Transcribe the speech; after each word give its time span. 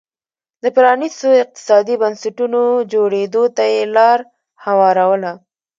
د 0.63 0.65
پرانیستو 0.75 1.29
اقتصادي 1.43 1.95
بنسټونو 2.01 2.61
جوړېدو 2.93 3.43
ته 3.55 3.63
یې 3.73 3.81
لار 3.95 4.19
هواروله 4.65 5.31